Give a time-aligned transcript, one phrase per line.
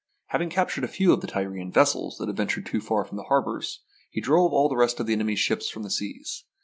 [0.29, 3.25] Having captured a few of the Tyrian vessels that had ventured too far from the
[3.25, 6.43] harbours, he drove all the rest of his enemy's ships from the seas.